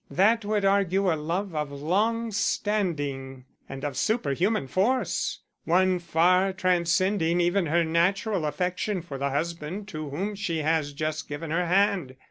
That 0.09 0.43
would 0.45 0.65
argue 0.65 1.13
a 1.13 1.13
love 1.15 1.53
of 1.53 1.71
long 1.71 2.31
standing 2.31 3.45
and 3.69 3.83
of 3.83 3.95
superhuman 3.95 4.65
force; 4.65 5.41
one 5.63 5.99
far 5.99 6.53
transcending 6.53 7.39
even 7.39 7.67
her 7.67 7.83
natural 7.83 8.45
affection 8.45 9.03
for 9.03 9.19
the 9.19 9.29
husband 9.29 9.87
to 9.89 10.09
whom 10.09 10.33
she 10.33 10.63
has 10.63 10.93
just 10.93 11.29
given 11.29 11.51
her 11.51 11.67
hand. 11.67 12.15